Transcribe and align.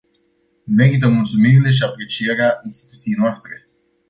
Merită 0.77 1.07
mulțumirile 1.07 1.69
și 1.69 1.83
aprecierea 1.83 2.59
instituției 2.63 3.15
noastre. 3.17 3.65